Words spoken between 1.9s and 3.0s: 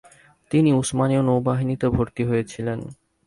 ভর্তি হয়েছিলেন।